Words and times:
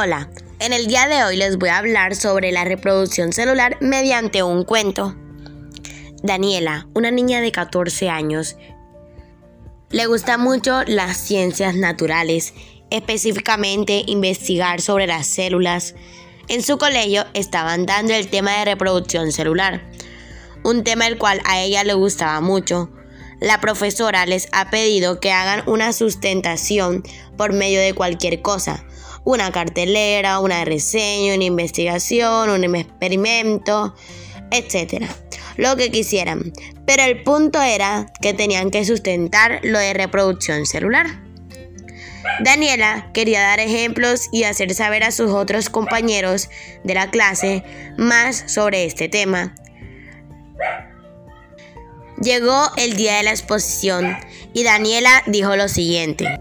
Hola, 0.00 0.30
en 0.60 0.72
el 0.72 0.86
día 0.86 1.08
de 1.08 1.24
hoy 1.24 1.34
les 1.34 1.58
voy 1.58 1.70
a 1.70 1.78
hablar 1.78 2.14
sobre 2.14 2.52
la 2.52 2.64
reproducción 2.64 3.32
celular 3.32 3.78
mediante 3.80 4.44
un 4.44 4.62
cuento. 4.62 5.16
Daniela, 6.22 6.86
una 6.94 7.10
niña 7.10 7.40
de 7.40 7.50
14 7.50 8.08
años, 8.08 8.56
le 9.90 10.06
gusta 10.06 10.38
mucho 10.38 10.84
las 10.84 11.16
ciencias 11.16 11.74
naturales, 11.74 12.54
específicamente 12.90 14.04
investigar 14.06 14.80
sobre 14.80 15.08
las 15.08 15.26
células. 15.26 15.96
En 16.46 16.62
su 16.62 16.78
colegio 16.78 17.24
estaban 17.34 17.84
dando 17.84 18.14
el 18.14 18.28
tema 18.28 18.52
de 18.52 18.66
reproducción 18.66 19.32
celular, 19.32 19.82
un 20.62 20.84
tema 20.84 21.08
el 21.08 21.18
cual 21.18 21.40
a 21.44 21.60
ella 21.60 21.82
le 21.82 21.94
gustaba 21.94 22.40
mucho. 22.40 22.88
La 23.40 23.60
profesora 23.60 24.26
les 24.26 24.46
ha 24.52 24.70
pedido 24.70 25.18
que 25.18 25.32
hagan 25.32 25.68
una 25.68 25.92
sustentación 25.92 27.02
por 27.36 27.52
medio 27.52 27.80
de 27.80 27.94
cualquier 27.94 28.42
cosa 28.42 28.84
una 29.28 29.52
cartelera, 29.52 30.40
una 30.40 30.64
reseña, 30.64 31.34
una 31.34 31.44
investigación, 31.44 32.48
un 32.48 32.74
experimento, 32.74 33.94
etc. 34.50 35.04
Lo 35.58 35.76
que 35.76 35.90
quisieran. 35.90 36.50
Pero 36.86 37.02
el 37.02 37.22
punto 37.24 37.60
era 37.60 38.10
que 38.22 38.32
tenían 38.32 38.70
que 38.70 38.86
sustentar 38.86 39.60
lo 39.64 39.78
de 39.78 39.92
reproducción 39.92 40.64
celular. 40.64 41.20
Daniela 42.40 43.10
quería 43.12 43.42
dar 43.42 43.60
ejemplos 43.60 44.28
y 44.32 44.44
hacer 44.44 44.72
saber 44.72 45.04
a 45.04 45.10
sus 45.10 45.30
otros 45.30 45.68
compañeros 45.68 46.48
de 46.84 46.94
la 46.94 47.10
clase 47.10 47.62
más 47.98 48.44
sobre 48.46 48.86
este 48.86 49.10
tema. 49.10 49.54
Llegó 52.22 52.70
el 52.78 52.96
día 52.96 53.18
de 53.18 53.24
la 53.24 53.30
exposición 53.32 54.16
y 54.54 54.64
Daniela 54.64 55.22
dijo 55.26 55.54
lo 55.54 55.68
siguiente. 55.68 56.40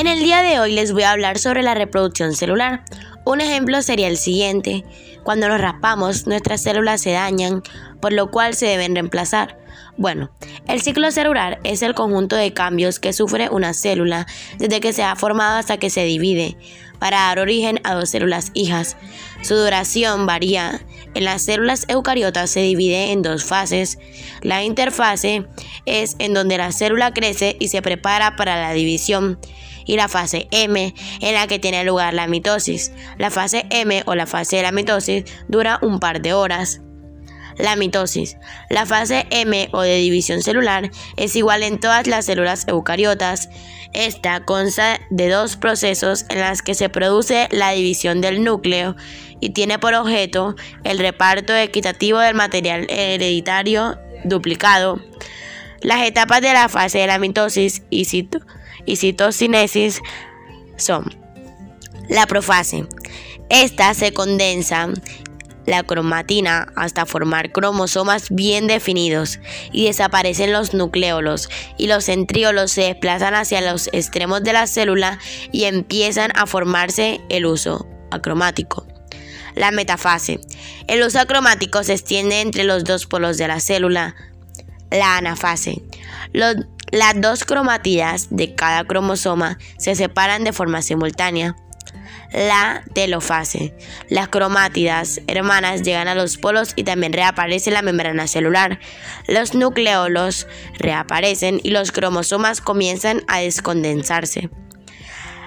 En 0.00 0.06
el 0.06 0.20
día 0.20 0.40
de 0.40 0.58
hoy 0.58 0.72
les 0.72 0.92
voy 0.94 1.02
a 1.02 1.10
hablar 1.10 1.38
sobre 1.38 1.62
la 1.62 1.74
reproducción 1.74 2.32
celular. 2.32 2.84
Un 3.26 3.42
ejemplo 3.42 3.82
sería 3.82 4.08
el 4.08 4.16
siguiente. 4.16 4.82
Cuando 5.24 5.46
nos 5.46 5.60
raspamos, 5.60 6.26
nuestras 6.26 6.62
células 6.62 7.02
se 7.02 7.10
dañan, 7.10 7.62
por 8.00 8.14
lo 8.14 8.30
cual 8.30 8.54
se 8.54 8.64
deben 8.64 8.94
reemplazar. 8.94 9.58
Bueno, 9.98 10.30
el 10.66 10.80
ciclo 10.80 11.10
celular 11.10 11.60
es 11.64 11.82
el 11.82 11.94
conjunto 11.94 12.34
de 12.36 12.54
cambios 12.54 12.98
que 12.98 13.12
sufre 13.12 13.50
una 13.50 13.74
célula 13.74 14.26
desde 14.56 14.80
que 14.80 14.94
se 14.94 15.02
ha 15.02 15.16
formado 15.16 15.58
hasta 15.58 15.76
que 15.76 15.90
se 15.90 16.04
divide, 16.04 16.56
para 16.98 17.18
dar 17.18 17.38
origen 17.38 17.78
a 17.84 17.92
dos 17.92 18.08
células 18.08 18.52
hijas. 18.54 18.96
Su 19.42 19.54
duración 19.54 20.24
varía. 20.24 20.80
En 21.14 21.24
las 21.24 21.42
células 21.42 21.86
eucariotas 21.88 22.50
se 22.50 22.60
divide 22.60 23.12
en 23.12 23.22
dos 23.22 23.44
fases. 23.44 23.98
La 24.42 24.62
interfase 24.62 25.46
es 25.86 26.16
en 26.18 26.34
donde 26.34 26.58
la 26.58 26.72
célula 26.72 27.12
crece 27.12 27.56
y 27.58 27.68
se 27.68 27.82
prepara 27.82 28.36
para 28.36 28.60
la 28.60 28.72
división 28.72 29.38
y 29.86 29.96
la 29.96 30.08
fase 30.08 30.46
M, 30.52 30.94
en 31.20 31.34
la 31.34 31.46
que 31.46 31.58
tiene 31.58 31.84
lugar 31.84 32.14
la 32.14 32.28
mitosis. 32.28 32.92
La 33.18 33.30
fase 33.30 33.66
M 33.70 34.02
o 34.06 34.14
la 34.14 34.26
fase 34.26 34.56
de 34.56 34.62
la 34.62 34.72
mitosis 34.72 35.24
dura 35.48 35.78
un 35.82 35.98
par 35.98 36.22
de 36.22 36.32
horas. 36.32 36.80
La 37.60 37.76
mitosis. 37.76 38.36
La 38.68 38.86
fase 38.86 39.26
M 39.30 39.68
o 39.72 39.82
de 39.82 39.96
división 39.96 40.42
celular 40.42 40.90
es 41.16 41.36
igual 41.36 41.62
en 41.62 41.78
todas 41.78 42.06
las 42.06 42.26
células 42.26 42.66
eucariotas. 42.68 43.48
Esta 43.92 44.44
consta 44.44 45.00
de 45.10 45.28
dos 45.28 45.56
procesos 45.56 46.24
en 46.28 46.40
los 46.40 46.62
que 46.62 46.74
se 46.74 46.88
produce 46.88 47.48
la 47.50 47.72
división 47.72 48.20
del 48.20 48.44
núcleo 48.44 48.96
y 49.40 49.50
tiene 49.50 49.78
por 49.78 49.94
objeto 49.94 50.54
el 50.84 50.98
reparto 50.98 51.54
equitativo 51.54 52.18
del 52.18 52.34
material 52.34 52.86
hereditario 52.88 53.98
duplicado. 54.24 55.00
Las 55.82 56.06
etapas 56.06 56.40
de 56.40 56.52
la 56.52 56.68
fase 56.68 56.98
de 56.98 57.06
la 57.06 57.18
mitosis 57.18 57.82
y, 57.90 58.06
y 58.86 58.96
citocinesis 58.96 60.00
son 60.76 61.04
la 62.08 62.26
profase. 62.26 62.86
Esta 63.48 63.94
se 63.94 64.12
condensa 64.12 64.88
la 65.66 65.82
cromatina 65.82 66.72
hasta 66.76 67.06
formar 67.06 67.52
cromosomas 67.52 68.28
bien 68.30 68.66
definidos 68.66 69.38
y 69.72 69.86
desaparecen 69.86 70.52
los 70.52 70.74
nucleolos 70.74 71.48
y 71.76 71.86
los 71.86 72.04
centriolos 72.04 72.72
se 72.72 72.82
desplazan 72.82 73.34
hacia 73.34 73.60
los 73.60 73.88
extremos 73.92 74.42
de 74.42 74.52
la 74.52 74.66
célula 74.66 75.18
y 75.52 75.64
empiezan 75.64 76.30
a 76.34 76.46
formarse 76.46 77.20
el 77.28 77.46
uso 77.46 77.86
acromático. 78.10 78.86
La 79.54 79.70
metafase. 79.70 80.40
El 80.86 81.02
uso 81.02 81.18
acromático 81.18 81.82
se 81.82 81.94
extiende 81.94 82.40
entre 82.40 82.64
los 82.64 82.84
dos 82.84 83.06
polos 83.06 83.36
de 83.36 83.48
la 83.48 83.60
célula. 83.60 84.14
La 84.90 85.16
anafase. 85.16 85.82
las 86.32 87.20
dos 87.20 87.44
cromátidas 87.44 88.28
de 88.30 88.54
cada 88.54 88.84
cromosoma 88.84 89.58
se 89.78 89.94
separan 89.94 90.44
de 90.44 90.52
forma 90.52 90.82
simultánea 90.82 91.56
la 92.32 92.82
telofase. 92.94 93.74
Las 94.08 94.28
cromátidas 94.28 95.20
hermanas 95.26 95.82
llegan 95.82 96.08
a 96.08 96.14
los 96.14 96.36
polos 96.36 96.72
y 96.76 96.84
también 96.84 97.12
reaparece 97.12 97.70
la 97.70 97.82
membrana 97.82 98.26
celular. 98.26 98.78
Los 99.26 99.54
nucleolos 99.54 100.46
reaparecen 100.78 101.60
y 101.62 101.70
los 101.70 101.92
cromosomas 101.92 102.60
comienzan 102.60 103.22
a 103.26 103.40
descondensarse. 103.40 104.50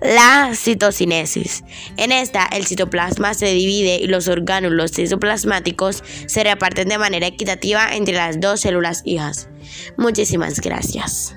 La 0.00 0.50
citocinesis. 0.54 1.64
En 1.96 2.12
esta, 2.12 2.44
el 2.44 2.66
citoplasma 2.66 3.32
se 3.32 3.46
divide 3.46 3.96
y 3.96 4.06
los 4.06 4.28
orgánulos 4.28 4.92
citoplasmáticos 4.92 6.02
se 6.26 6.44
reparten 6.44 6.88
de 6.88 6.98
manera 6.98 7.26
equitativa 7.26 7.94
entre 7.94 8.14
las 8.14 8.40
dos 8.40 8.60
células 8.60 9.02
hijas. 9.06 9.48
Muchísimas 9.96 10.60
gracias. 10.60 11.34